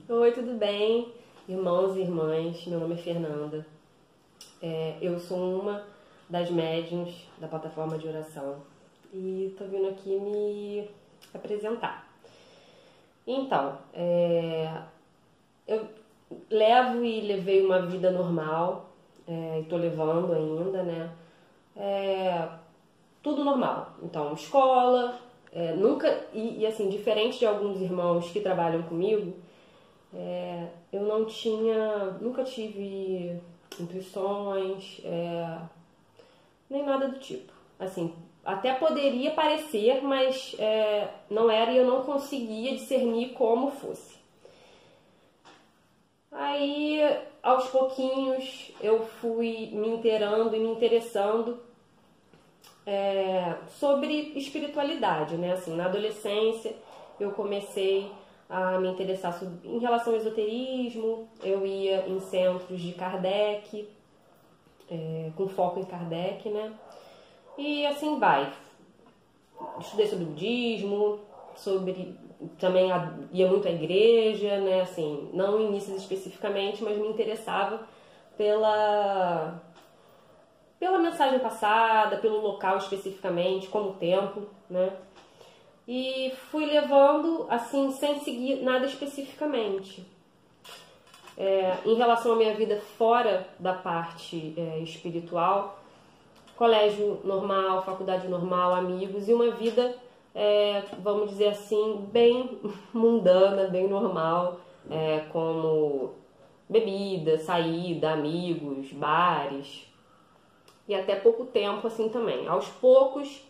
[0.08, 1.12] Oi, tudo bem?
[1.48, 3.66] Irmãos e irmãs, meu nome é Fernanda.
[4.62, 5.84] É, eu sou uma
[6.30, 8.62] das médiums da plataforma de oração
[9.12, 10.88] e tô vindo aqui me
[11.34, 12.07] apresentar.
[13.30, 14.72] Então, é,
[15.66, 15.86] eu
[16.50, 18.88] levo e levei uma vida normal,
[19.26, 21.12] é, e tô levando ainda, né?
[21.76, 22.48] É,
[23.22, 23.92] tudo normal.
[24.02, 25.20] Então, escola,
[25.52, 29.34] é, nunca, e, e, assim, diferente de alguns irmãos que trabalham comigo,
[30.14, 33.38] é, eu não tinha, nunca tive
[33.78, 35.58] intuições, é,
[36.70, 37.52] nem nada do tipo.
[37.78, 44.16] Assim, até poderia parecer, mas é, não era e eu não conseguia discernir como fosse.
[46.30, 47.00] Aí,
[47.42, 51.58] aos pouquinhos, eu fui me inteirando e me interessando
[52.86, 55.52] é, sobre espiritualidade, né?
[55.52, 56.74] Assim, na adolescência,
[57.20, 58.10] eu comecei
[58.48, 63.88] a me interessar sobre, em relação ao esoterismo, eu ia em centros de Kardec,
[64.90, 66.72] é, com foco em Kardec, né?
[67.58, 68.52] E assim vai.
[69.80, 71.18] Estudei sobre budismo,
[71.56, 72.16] sobre
[72.58, 72.88] também
[73.32, 74.82] ia muito à igreja, né?
[74.82, 77.86] Assim, não missas especificamente, mas me interessava
[78.36, 79.60] pela
[80.78, 84.92] pela mensagem passada, pelo local especificamente, como templo, né?
[85.88, 90.06] E fui levando assim sem seguir nada especificamente.
[91.36, 95.80] É, em relação à minha vida fora da parte é, espiritual,
[96.58, 99.96] colégio normal, faculdade normal, amigos e uma vida,
[100.34, 102.58] é, vamos dizer assim, bem
[102.92, 106.14] mundana, bem normal, é, como
[106.68, 109.86] bebida, saída, amigos, bares
[110.88, 112.48] e até pouco tempo assim também.
[112.48, 113.40] Aos poucos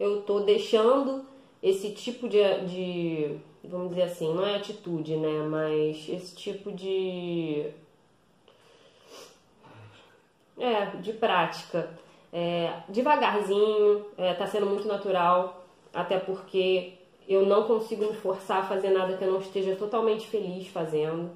[0.00, 1.22] eu tô deixando
[1.62, 7.66] esse tipo de, de vamos dizer assim, não é atitude, né, mas esse tipo de
[10.58, 12.02] é, de prática
[12.34, 16.94] é, devagarzinho, é, tá sendo muito natural, até porque
[17.28, 21.30] eu não consigo me forçar a fazer nada que eu não esteja totalmente feliz fazendo.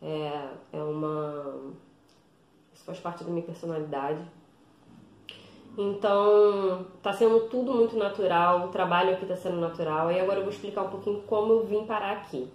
[0.00, 1.74] É, é uma.
[2.72, 4.22] Isso faz parte da minha personalidade.
[5.76, 10.10] Então, tá sendo tudo muito natural, o trabalho aqui tá sendo natural.
[10.10, 12.50] E agora eu vou explicar um pouquinho como eu vim parar aqui.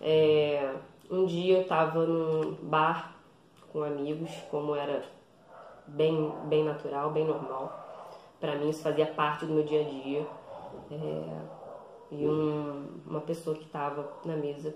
[0.00, 0.74] É,
[1.10, 3.16] um dia eu tava num bar
[3.72, 5.15] com amigos, como era
[5.88, 7.84] bem, bem natural, bem normal.
[8.40, 10.26] Para mim isso fazia parte do meu dia a dia.
[10.90, 11.56] É,
[12.10, 14.74] e um, uma pessoa que estava na mesa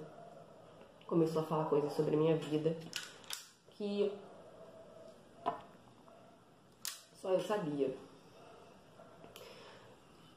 [1.06, 2.76] começou a falar coisas sobre a minha vida
[3.70, 4.12] que
[7.20, 7.94] só eu sabia.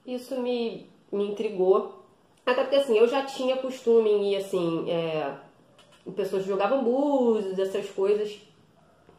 [0.06, 2.04] Isso me, me intrigou.
[2.46, 5.38] Até porque assim, eu já tinha costume em ir assim, é,
[6.16, 8.42] pessoas jogavam búzios, essas coisas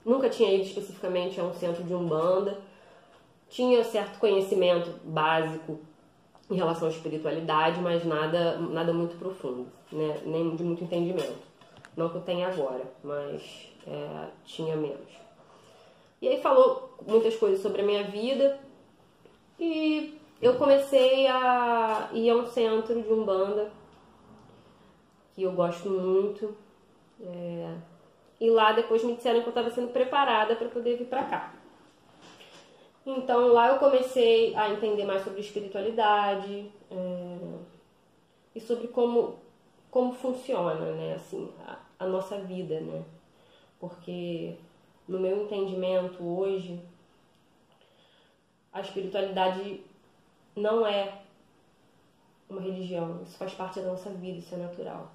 [0.05, 2.59] Nunca tinha ido especificamente a um centro de umbanda.
[3.49, 5.81] Tinha certo conhecimento básico
[6.51, 10.21] em relação à espiritualidade, mas nada, nada muito profundo, né?
[10.27, 11.39] nem de muito entendimento.
[11.97, 15.09] Não que eu tenha agora, mas é, tinha menos.
[16.21, 18.59] E aí falou muitas coisas sobre a minha vida
[19.59, 23.71] e eu comecei a ir a um centro de umbanda
[25.35, 26.55] que eu gosto muito.
[27.21, 27.75] É,
[28.41, 31.55] e lá depois me disseram que eu estava sendo preparada para poder vir para cá.
[33.07, 37.39] Então lá eu comecei a entender mais sobre espiritualidade é,
[38.55, 39.39] e sobre como,
[39.91, 42.81] como funciona né, assim, a, a nossa vida.
[42.81, 43.05] Né?
[43.79, 44.57] Porque
[45.07, 46.81] no meu entendimento hoje,
[48.73, 49.83] a espiritualidade
[50.57, 51.21] não é
[52.49, 55.11] uma religião, isso faz parte da nossa vida, isso é natural.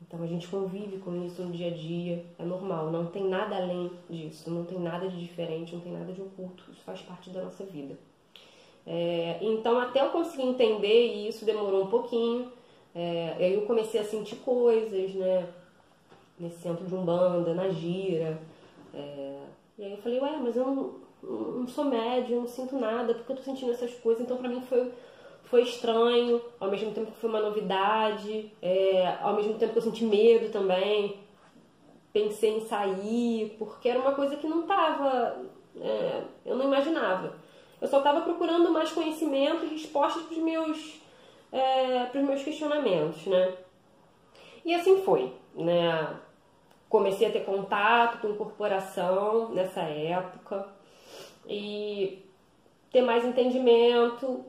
[0.00, 3.56] Então a gente convive com isso no dia a dia, é normal, não tem nada
[3.56, 7.30] além disso, não tem nada de diferente, não tem nada de oculto, isso faz parte
[7.30, 7.98] da nossa vida.
[8.86, 12.50] É, então até eu conseguir entender, e isso demorou um pouquinho,
[12.94, 15.46] é, aí eu comecei a sentir coisas, né,
[16.38, 18.40] nesse centro de Umbanda, na gira,
[18.94, 19.42] é,
[19.78, 23.32] e aí eu falei, ué, mas eu não, não sou médium, não sinto nada, porque
[23.32, 24.90] eu tô sentindo essas coisas, então pra mim foi
[25.50, 29.82] foi estranho, ao mesmo tempo que foi uma novidade, é, ao mesmo tempo que eu
[29.82, 31.18] senti medo também.
[32.12, 35.36] Pensei em sair, porque era uma coisa que não estava.
[35.80, 37.34] É, eu não imaginava.
[37.80, 41.00] Eu só estava procurando mais conhecimento e respostas para os meus,
[41.52, 43.54] é, meus questionamentos, né?
[44.64, 46.16] E assim foi, né?
[46.88, 50.66] Comecei a ter contato com incorporação nessa época
[51.46, 52.22] e
[52.90, 54.44] ter mais entendimento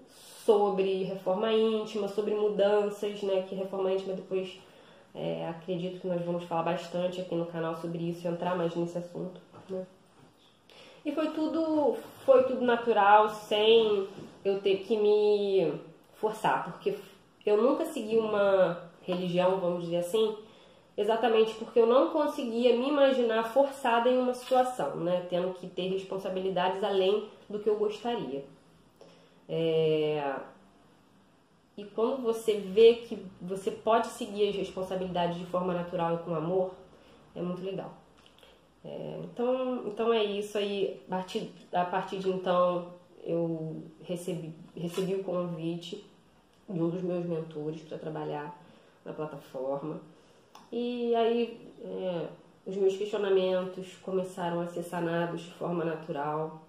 [0.49, 3.45] sobre reforma íntima, sobre mudanças, né?
[3.47, 4.59] Que reforma íntima depois
[5.13, 8.97] é, acredito que nós vamos falar bastante aqui no canal sobre isso, entrar mais nesse
[8.97, 9.39] assunto.
[9.69, 9.85] Né?
[11.05, 14.07] E foi tudo, foi tudo natural, sem
[14.43, 15.71] eu ter que me
[16.15, 16.95] forçar, porque
[17.45, 20.35] eu nunca segui uma religião, vamos dizer assim,
[20.97, 25.27] exatamente porque eu não conseguia me imaginar forçada em uma situação, né?
[25.29, 28.43] tendo que ter responsabilidades além do que eu gostaria.
[29.49, 30.35] É...
[31.75, 36.35] E quando você vê que você pode seguir as responsabilidades de forma natural e com
[36.35, 36.73] amor,
[37.35, 37.93] é muito legal.
[38.83, 41.01] É, então, então é isso aí.
[41.07, 46.05] A partir, a partir de então, eu recebi, recebi o convite
[46.69, 48.61] de um dos meus mentores para trabalhar
[49.03, 50.01] na plataforma.
[50.71, 52.27] E aí é,
[52.65, 56.61] os meus questionamentos começaram a ser sanados de forma natural.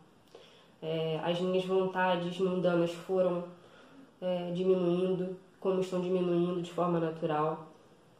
[0.82, 3.44] É, as minhas vontades mundanas foram
[4.20, 7.66] é, diminuindo, como estão diminuindo de forma natural.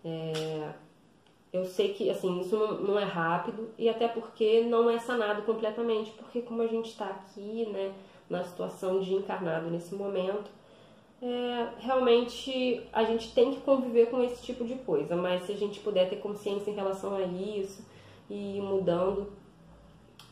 [0.05, 0.73] É,
[1.53, 6.11] eu sei que assim isso não, é rápido e até porque não é sanado completamente,
[6.13, 7.93] porque como a gente está aqui, né,
[8.29, 10.51] na situação de encarnado nesse momento,
[11.21, 15.57] é, realmente a gente tem que conviver com esse tipo de coisa, mas se a
[15.57, 17.85] gente puder ter consciência em relação a isso
[18.29, 19.31] e ir mudando,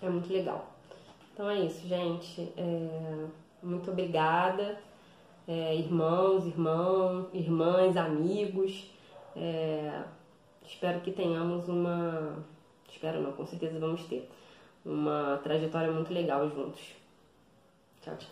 [0.00, 0.77] é muito legal.
[1.38, 2.52] Então é isso, gente.
[2.56, 3.26] É,
[3.62, 4.76] muito obrigada,
[5.46, 8.90] é, irmãos, irmãos, irmãs, amigos.
[9.36, 10.02] É,
[10.66, 12.44] espero que tenhamos uma.
[12.90, 14.28] Espero não, com certeza vamos ter.
[14.84, 16.96] Uma trajetória muito legal juntos.
[18.02, 18.30] Tchau, tchau.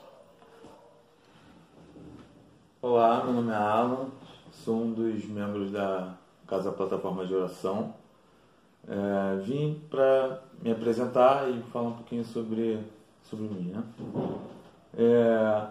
[2.83, 4.11] Olá, meu nome é Alan,
[4.51, 6.13] sou um dos membros da
[6.45, 7.95] Casa Plataforma de Oração.
[8.89, 12.79] É, vim para me apresentar e falar um pouquinho sobre,
[13.25, 13.73] sobre mim.
[13.73, 13.83] Né?
[14.97, 15.67] É,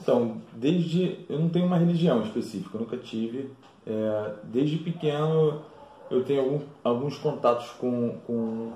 [0.00, 1.24] então, desde.
[1.28, 3.50] Eu não tenho uma religião específica, nunca tive.
[3.86, 5.62] É, desde pequeno
[6.10, 8.72] eu tenho algum, alguns contatos com, com,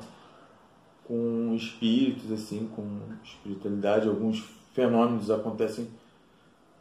[1.04, 4.40] com espíritos, assim, com espiritualidade, alguns
[4.72, 5.88] fenômenos acontecem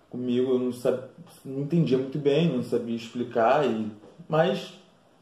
[0.10, 1.10] comigo, eu não, sabia,
[1.44, 3.92] não entendia muito bem, não sabia explicar, e,
[4.30, 4.80] mas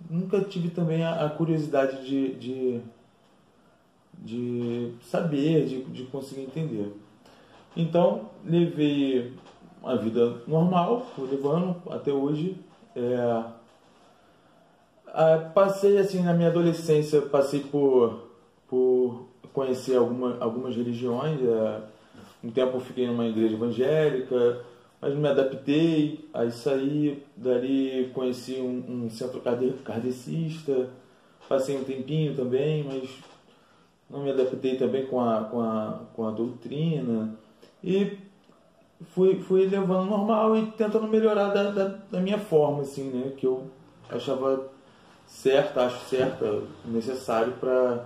[0.09, 2.81] nunca tive também a, a curiosidade de, de,
[4.17, 6.91] de saber, de, de conseguir entender.
[7.75, 9.33] Então, levei
[9.81, 12.57] uma vida normal, fui levando até hoje.
[12.95, 13.43] É,
[15.53, 18.29] passei assim na minha adolescência, passei por,
[18.67, 21.39] por conhecer alguma, algumas religiões.
[21.41, 21.81] É,
[22.43, 24.61] um tempo eu fiquei numa igreja evangélica,
[25.03, 26.29] mas me adaptei.
[26.33, 29.41] Aí saí, dali conheci um, um centro
[29.83, 30.89] kardecista,
[31.49, 33.09] passei um tempinho também, mas
[34.09, 37.35] não me adaptei também com a, com a, com a doutrina.
[37.83, 38.17] E
[39.09, 43.33] fui, fui levando normal e tentando melhorar da, da, da minha forma, assim, né?
[43.35, 43.65] Que eu
[44.09, 44.69] achava
[45.27, 48.05] certa, acho certa, necessário para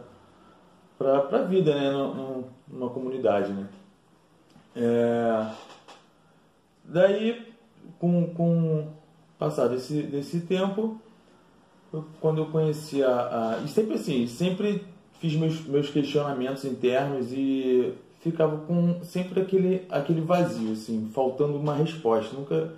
[0.97, 1.91] para a vida, né?
[2.67, 3.67] Numa comunidade, né?
[4.75, 5.47] É,
[6.87, 7.47] daí,
[7.99, 8.87] com, com
[9.37, 10.99] passar desse, desse tempo,
[11.93, 13.61] eu, quando eu conheci a, a...
[13.63, 14.83] E sempre assim, sempre
[15.19, 21.75] fiz meus, meus questionamentos internos e ficava com sempre aquele, aquele vazio, assim, faltando uma
[21.75, 22.35] resposta.
[22.35, 22.73] Nunca,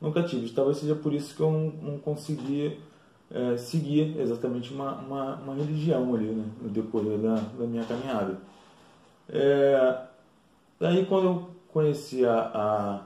[0.00, 0.48] nunca tive.
[0.50, 2.76] Talvez seja por isso que eu não, não conseguia
[3.30, 8.38] é, seguir exatamente uma, uma, uma, religião ali, né, no decorrer da, da minha caminhada.
[9.28, 9.98] É,
[10.78, 13.00] daí, quando eu conheci a, a,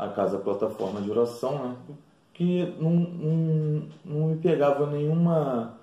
[0.00, 1.76] a Casa Plataforma de Oração, né,
[2.32, 5.78] que não, não, não me pegava nenhuma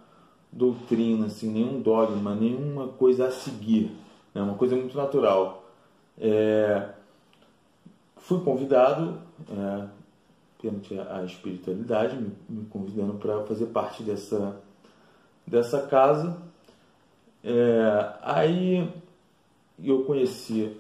[0.52, 3.96] doutrina, assim, nenhum dogma, nenhuma coisa a seguir
[4.34, 5.64] é uma coisa muito natural.
[6.20, 6.90] É,
[8.18, 9.88] fui convidado é,
[10.62, 14.60] perante a espiritualidade, me, me convidando para fazer parte dessa,
[15.46, 16.38] dessa casa.
[17.44, 18.92] É, aí
[19.84, 20.76] eu conheci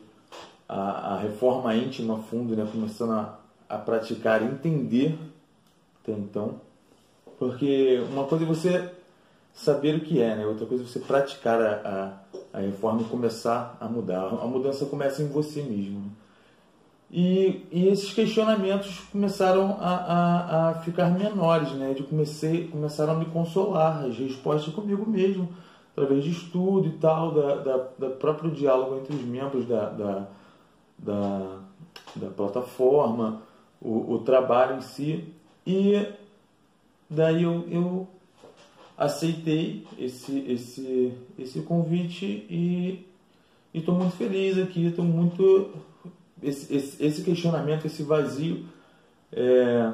[0.67, 5.17] a, a, reforma íntima a fundo, né, começando a, a praticar, entender
[6.01, 6.61] até então.
[7.39, 8.91] Porque uma coisa é você
[9.53, 10.45] saber o que é, né?
[10.45, 14.25] outra coisa é você praticar a, a a reforma começar a mudar.
[14.41, 16.11] A mudança começa em você mesmo.
[17.09, 21.93] E, e esses questionamentos começaram a, a, a, ficar menores, né?
[21.93, 25.49] De comecei, começaram a me consolar, as respostas comigo mesmo,
[25.95, 30.27] através de estudo e tal, da, da, da próprio diálogo entre os membros da, da,
[30.97, 31.59] da,
[32.15, 33.41] da plataforma,
[33.81, 35.33] o, o trabalho em si.
[35.65, 36.05] E
[37.09, 38.07] daí eu, eu
[38.97, 43.05] aceitei esse, esse, esse convite e
[43.73, 45.71] estou muito feliz aqui, estou muito.
[46.41, 48.65] Esse, esse, esse, questionamento, esse vazio
[49.31, 49.91] é,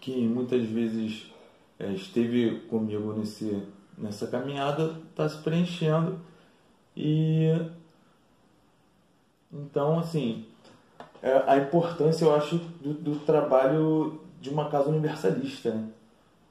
[0.00, 1.30] que muitas vezes
[1.78, 3.62] é, esteve comigo nesse,
[3.96, 6.18] nessa caminhada está se preenchendo
[6.96, 7.52] E
[9.52, 10.44] então, assim,
[11.22, 15.88] é, a importância, eu acho, do, do, trabalho de uma casa universalista, né?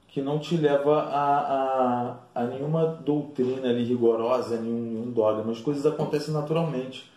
[0.07, 5.51] que não te leva a, a, a, nenhuma doutrina ali rigorosa, nenhum, nenhum dogma.
[5.51, 7.09] As coisas acontecem naturalmente.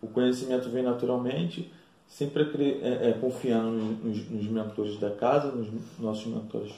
[0.00, 1.72] O conhecimento vem naturalmente,
[2.06, 2.44] sempre
[2.82, 5.68] é, é, confiando nos, nos, mentores da casa, nos
[5.98, 6.72] nossos mentores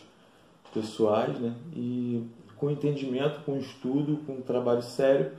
[0.73, 1.55] pessoais, né?
[1.75, 2.25] e
[2.57, 5.33] com entendimento, com estudo, com trabalho sério,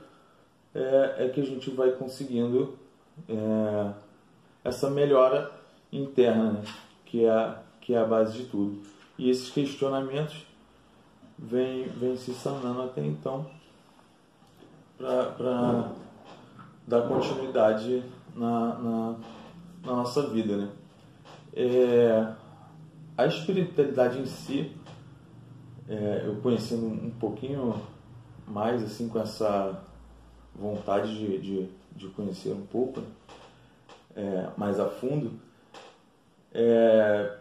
[0.74, 2.78] é, é que a gente vai conseguindo
[3.28, 3.92] é,
[4.64, 5.50] essa melhora
[5.92, 6.62] interna, né?
[7.04, 8.82] que, é que é a base de tudo.
[9.18, 10.46] E esses questionamentos
[11.38, 13.46] vêm vem se sanando até então
[14.96, 15.92] para
[16.86, 18.02] dar continuidade
[18.34, 19.16] na, na,
[19.84, 20.56] na, nossa vida.
[20.56, 20.68] Né?
[21.54, 22.32] É,
[23.16, 24.76] a espiritualidade em si,
[25.88, 27.74] é, eu conhecendo um pouquinho
[28.46, 29.82] mais assim com essa
[30.54, 33.00] vontade de, de, de conhecer um pouco
[34.14, 35.32] é, mais a fundo,
[36.52, 37.36] é,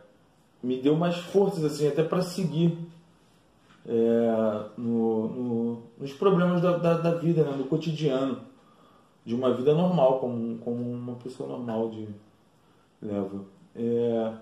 [0.61, 2.77] me deu mais forças assim até para seguir
[3.85, 8.39] é, no, no, nos problemas da, da, da vida, né, no cotidiano,
[9.25, 12.07] de uma vida normal, como, como uma pessoa normal de
[13.01, 13.43] leva.
[13.75, 14.33] É,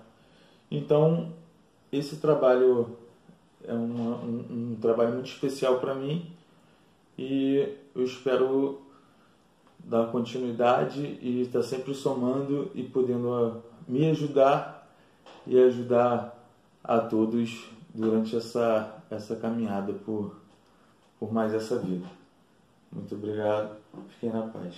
[0.70, 1.32] então,
[1.90, 2.96] esse trabalho
[3.64, 6.30] é uma, um, um trabalho muito especial para mim
[7.18, 7.68] e
[7.98, 8.80] eu espero
[9.78, 14.88] dar continuidade e estar sempre somando e podendo ah, me ajudar
[15.44, 16.36] e ajudar
[16.84, 20.36] a todos durante essa, essa caminhada por,
[21.18, 22.06] por mais essa vida.
[22.92, 23.76] Muito obrigado,
[24.10, 24.76] fiquem na paz.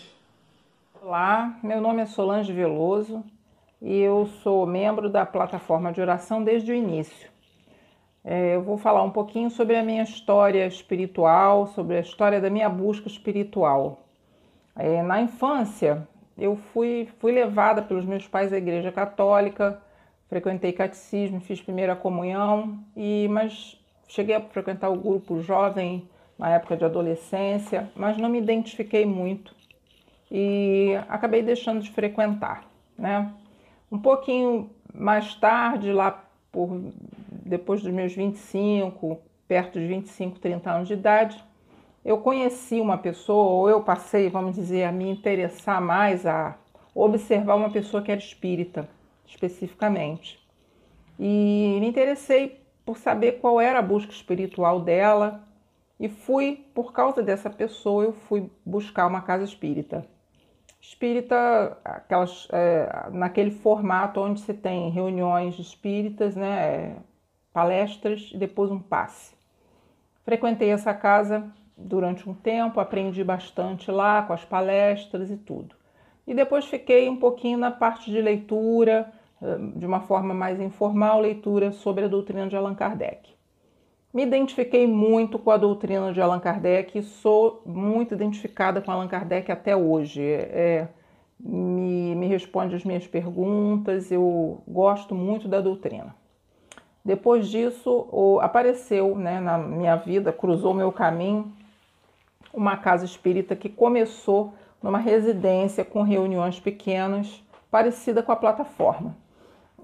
[1.02, 3.22] Olá, meu nome é Solange Veloso
[3.82, 7.29] e eu sou membro da plataforma de oração desde o início.
[8.24, 12.50] É, eu vou falar um pouquinho sobre a minha história espiritual, sobre a história da
[12.50, 14.06] minha busca espiritual.
[14.76, 16.06] É, na infância,
[16.36, 19.80] eu fui, fui levada pelos meus pais à igreja católica,
[20.28, 26.08] frequentei catecismo, fiz primeira comunhão, e mas cheguei a frequentar o grupo jovem
[26.38, 29.54] na época de adolescência, mas não me identifiquei muito
[30.30, 32.64] e acabei deixando de frequentar,
[32.96, 33.32] né?
[33.90, 36.80] Um pouquinho mais tarde, lá por
[37.50, 41.44] depois dos meus 25, perto dos 25, 30 anos de idade,
[42.04, 46.56] eu conheci uma pessoa, ou eu passei, vamos dizer, a me interessar mais, a
[46.94, 48.88] observar uma pessoa que era espírita,
[49.26, 50.38] especificamente.
[51.18, 55.44] E me interessei por saber qual era a busca espiritual dela,
[55.98, 60.06] e fui, por causa dessa pessoa, eu fui buscar uma casa espírita.
[60.80, 66.96] Espírita, aquelas, é, naquele formato onde se tem reuniões espíritas, né,
[67.52, 69.34] palestras e depois um passe.
[70.24, 75.74] Frequentei essa casa durante um tempo, aprendi bastante lá com as palestras e tudo.
[76.26, 81.20] E depois fiquei um pouquinho na parte de leitura, eh, de uma forma mais informal,
[81.20, 83.34] leitura sobre a doutrina de Allan Kardec.
[84.12, 89.08] Me identifiquei muito com a doutrina de Allan Kardec e sou muito identificada com Allan
[89.08, 90.22] Kardec até hoje.
[90.22, 90.88] É,
[91.38, 96.19] me, me responde as minhas perguntas, eu gosto muito da doutrina.
[97.04, 101.50] Depois disso, apareceu né, na minha vida, cruzou meu caminho,
[102.52, 109.16] uma casa espírita que começou numa residência com reuniões pequenas, parecida com a plataforma.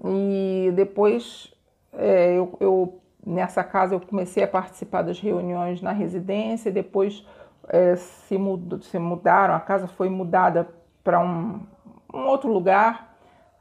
[0.03, 1.53] E depois,
[1.93, 7.25] é, eu, eu, nessa casa, eu comecei a participar das reuniões na residência, depois
[7.67, 10.67] é, se, mud, se, mudaram, a casa foi mudada
[11.03, 11.61] para um,
[12.13, 13.15] um, outro lugar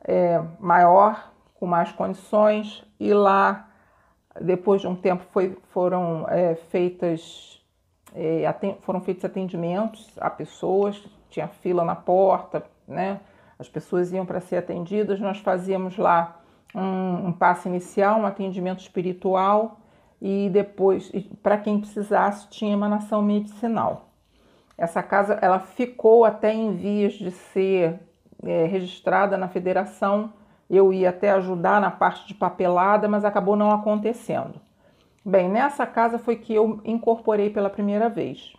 [0.05, 3.69] é, maior, com mais condições, e lá,
[4.41, 7.63] depois de um tempo, foi, foram é, feitas,
[8.15, 8.43] é,
[8.81, 13.21] foram feitos atendimentos a pessoas, tinha fila na porta, né?
[13.59, 16.41] As pessoas iam para ser atendidas, nós fazíamos lá
[16.75, 19.81] um, um passo inicial, um atendimento espiritual
[20.21, 21.11] e depois,
[21.43, 24.11] para quem precisasse, tinha emanação medicinal.
[24.77, 27.99] Essa casa ela ficou até em vias de ser
[28.45, 30.33] é, registrada na federação
[30.69, 34.61] eu ia até ajudar na parte de papelada, mas acabou não acontecendo.
[35.25, 38.53] Bem, nessa casa foi que eu incorporei pela primeira vez,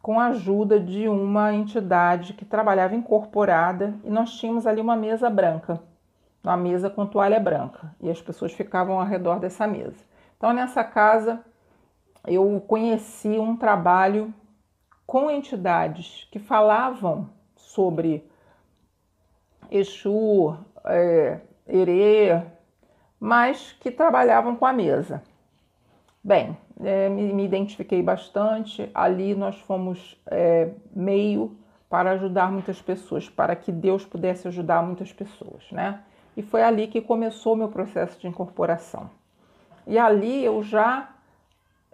[0.00, 5.28] com a ajuda de uma entidade que trabalhava incorporada e nós tínhamos ali uma mesa
[5.28, 5.80] branca,
[6.42, 10.02] uma mesa com toalha branca, e as pessoas ficavam ao redor dessa mesa.
[10.36, 11.44] Então, nessa casa,
[12.26, 14.32] eu conheci um trabalho
[15.06, 18.26] com entidades que falavam sobre
[19.70, 22.42] Exu, é, herê,
[23.20, 25.22] mas que trabalhavam com a mesa.
[26.22, 28.90] Bem, é, me, me, identifiquei bastante.
[28.94, 31.56] Ali nós fomos é, meio
[31.88, 36.02] para ajudar muitas pessoas, para que Deus pudesse ajudar muitas pessoas, né?
[36.36, 39.10] E foi ali que começou o meu processo de incorporação.
[39.86, 41.08] E ali eu já,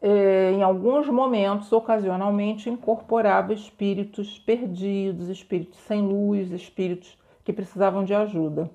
[0.03, 8.15] é, em alguns momentos, ocasionalmente, incorporava espíritos perdidos, espíritos sem luz, espíritos que precisavam de
[8.15, 8.71] ajuda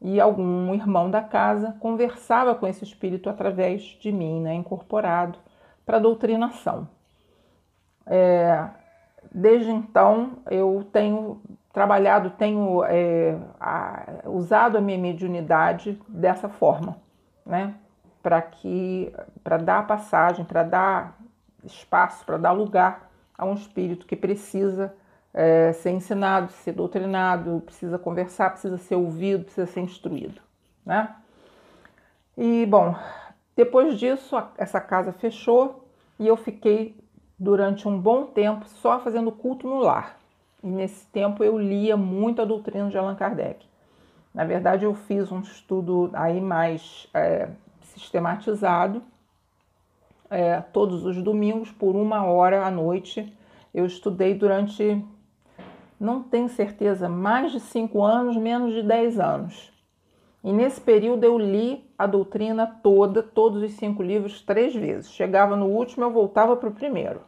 [0.00, 5.38] e algum irmão da casa conversava com esse espírito através de mim, né, incorporado
[5.84, 6.88] para doutrinação.
[8.06, 8.68] É,
[9.32, 11.42] desde então eu tenho
[11.72, 16.96] trabalhado, tenho é, a, usado a minha mediunidade dessa forma,
[17.44, 17.74] né,
[18.22, 21.18] para que para dar passagem, para dar
[21.64, 24.94] espaço, para dar lugar a um espírito que precisa
[25.38, 30.40] é, ser ensinado, ser doutrinado, precisa conversar, precisa ser ouvido, precisa ser instruído,
[30.84, 31.14] né?
[32.36, 32.96] E bom,
[33.54, 36.96] depois disso essa casa fechou e eu fiquei
[37.38, 40.18] durante um bom tempo só fazendo culto no lar.
[40.60, 43.64] E nesse tempo eu lia muito a doutrina de Allan Kardec.
[44.34, 47.48] Na verdade, eu fiz um estudo aí mais é,
[47.82, 49.04] sistematizado.
[50.28, 53.32] É, todos os domingos, por uma hora à noite,
[53.72, 55.00] eu estudei durante
[55.98, 59.72] não tenho certeza, mais de cinco anos, menos de dez anos.
[60.42, 65.10] E nesse período eu li a doutrina toda, todos os cinco livros, três vezes.
[65.10, 67.20] Chegava no último, eu voltava para o primeiro.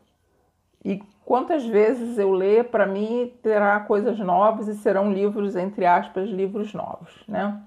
[0.85, 6.31] E quantas vezes eu ler, para mim, terá coisas novas e serão livros, entre aspas,
[6.31, 7.61] livros novos, né?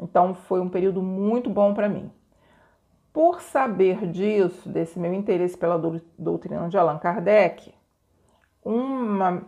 [0.00, 2.10] Então foi um período muito bom para mim.
[3.12, 5.78] Por saber disso, desse meu interesse pela
[6.18, 7.72] doutrina de Allan Kardec,
[8.64, 9.42] uma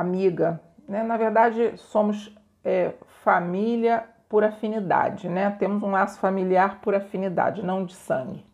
[0.00, 1.02] amiga, né?
[1.02, 2.34] Na verdade, somos
[2.64, 2.92] é,
[3.24, 5.50] família por afinidade, né?
[5.58, 8.44] Temos um laço familiar por afinidade, não de sangue,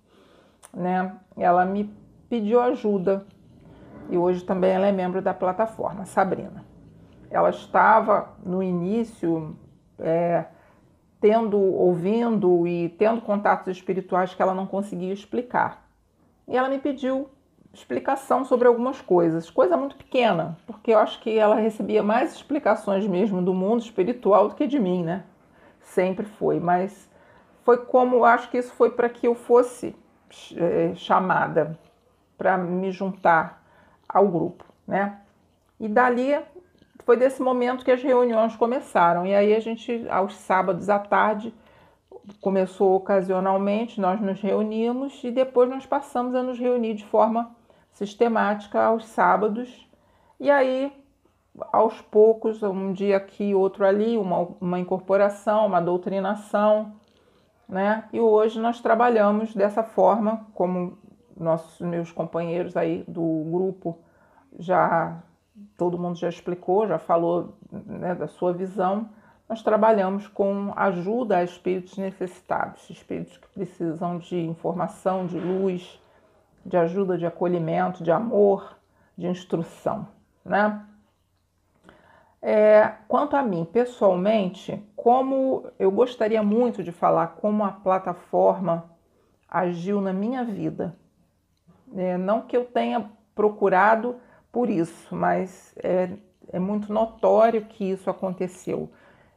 [0.72, 1.14] né?
[1.36, 1.92] Ela me
[2.28, 3.26] pediu ajuda
[4.08, 6.64] e hoje também ela é membro da plataforma, Sabrina.
[7.30, 9.56] Ela estava no início
[9.98, 10.44] é,
[11.20, 15.86] tendo, ouvindo e tendo contatos espirituais que ela não conseguia explicar.
[16.46, 17.30] E ela me pediu
[17.74, 23.06] explicação sobre algumas coisas, coisa muito pequena, porque eu acho que ela recebia mais explicações
[23.06, 25.24] mesmo do mundo espiritual do que de mim, né?
[25.80, 27.10] Sempre foi, mas
[27.64, 29.96] foi como acho que isso foi para que eu fosse
[30.56, 31.78] é, chamada
[32.36, 33.62] para me juntar
[34.08, 35.20] ao grupo, né?
[35.80, 36.38] E dali
[37.04, 39.26] foi desse momento que as reuniões começaram.
[39.26, 41.52] E aí a gente, aos sábados à tarde,
[42.40, 47.54] começou ocasionalmente, nós nos reunimos e depois nós passamos a nos reunir de forma
[47.92, 49.88] sistemática aos sábados.
[50.40, 50.92] E aí,
[51.72, 56.94] aos poucos, um dia aqui, outro ali, uma, uma incorporação, uma doutrinação,
[57.68, 58.08] né?
[58.12, 60.98] E hoje nós trabalhamos dessa forma, como
[61.36, 63.98] nossos meus companheiros aí do grupo
[64.58, 65.22] já
[65.76, 69.08] todo mundo já explicou, já falou né, da sua visão.
[69.48, 76.00] Nós trabalhamos com ajuda a espíritos necessitados, espíritos que precisam de informação, de luz,
[76.64, 78.76] de ajuda, de acolhimento, de amor,
[79.16, 80.08] de instrução,
[80.44, 80.84] né?
[82.40, 88.90] É, quanto a mim, pessoalmente, como eu gostaria muito de falar como a plataforma
[89.48, 90.96] agiu na minha vida.
[91.94, 94.16] É, não que eu tenha procurado
[94.50, 96.10] por isso, mas é,
[96.48, 98.90] é muito notório que isso aconteceu.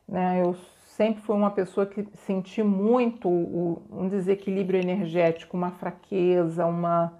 [0.07, 0.41] Né?
[0.41, 0.55] Eu
[0.95, 7.13] sempre fui uma pessoa que senti muito um desequilíbrio energético, uma fraqueza, uma,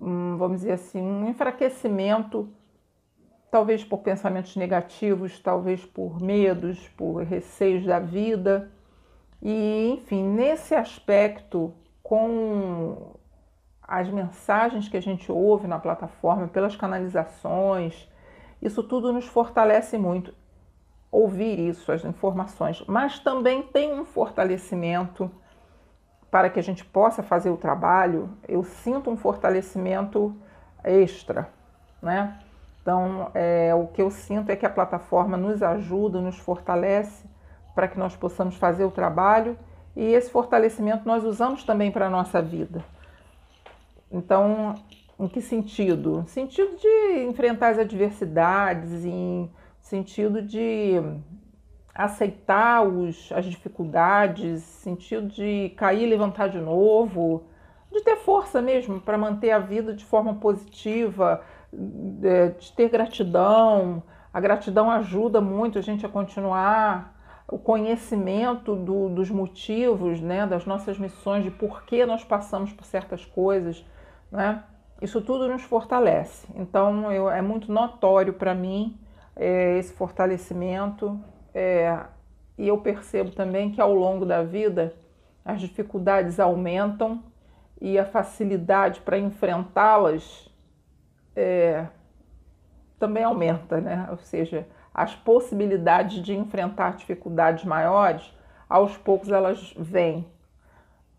[0.00, 2.48] um, vamos dizer assim, um enfraquecimento,
[3.50, 8.70] talvez por pensamentos negativos, talvez por medos, por receios da vida.
[9.42, 13.14] E, enfim, nesse aspecto, com
[13.82, 18.08] as mensagens que a gente ouve na plataforma, pelas canalizações,
[18.62, 20.32] isso tudo nos fortalece muito
[21.12, 25.30] ouvir isso, as informações, mas também tem um fortalecimento
[26.30, 28.30] para que a gente possa fazer o trabalho.
[28.48, 30.34] Eu sinto um fortalecimento
[30.82, 31.50] extra,
[32.00, 32.38] né?
[32.80, 37.24] Então, é, o que eu sinto é que a plataforma nos ajuda, nos fortalece
[37.74, 39.56] para que nós possamos fazer o trabalho
[39.94, 42.82] e esse fortalecimento nós usamos também para a nossa vida.
[44.10, 44.74] Então,
[45.20, 46.24] em que sentido?
[46.26, 49.48] Sentido de enfrentar as adversidades, em
[49.82, 50.94] sentido de
[51.94, 57.44] aceitar os, as dificuldades, sentido de cair e levantar de novo,
[57.90, 64.02] de ter força mesmo para manter a vida de forma positiva, de ter gratidão.
[64.32, 67.12] A gratidão ajuda muito a gente a continuar
[67.46, 72.84] o conhecimento do, dos motivos, né, das nossas missões, de por que nós passamos por
[72.86, 73.84] certas coisas,
[74.30, 74.64] né?
[75.02, 76.46] Isso tudo nos fortalece.
[76.54, 78.96] Então, eu, é muito notório para mim
[79.36, 81.20] é, esse fortalecimento.
[81.54, 81.98] É,
[82.56, 84.94] e eu percebo também que ao longo da vida
[85.44, 87.22] as dificuldades aumentam
[87.80, 90.48] e a facilidade para enfrentá-las
[91.34, 91.86] é,
[92.98, 94.06] também aumenta, né?
[94.10, 98.32] Ou seja, as possibilidades de enfrentar dificuldades maiores,
[98.68, 100.26] aos poucos elas vêm.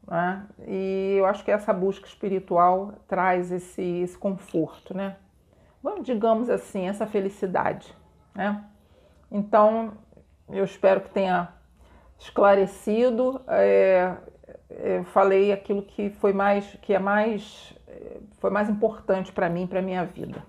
[0.07, 0.45] Né?
[0.67, 5.17] E eu acho que essa busca espiritual traz esse, esse conforto, né?
[5.81, 7.93] Vamos, digamos assim, essa felicidade,
[8.33, 8.63] né?
[9.31, 9.93] Então,
[10.49, 11.49] eu espero que tenha
[12.19, 13.41] esclarecido.
[13.47, 14.15] É,
[14.69, 17.73] é, falei aquilo que foi mais, que é mais,
[18.39, 20.43] foi mais importante para mim, para minha vida,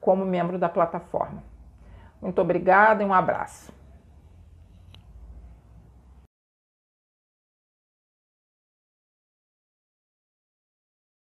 [0.00, 1.42] como membro da plataforma.
[2.20, 3.72] Muito obrigada e um abraço.